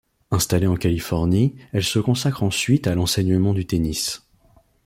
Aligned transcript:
Installée 0.31 0.65
en 0.65 0.77
Californie, 0.77 1.53
elle 1.73 1.83
se 1.83 1.99
consacre 1.99 2.41
ensuite 2.41 2.87
à 2.87 2.95
l'enseignement 2.95 3.53
du 3.53 3.67
tennis. 3.67 4.23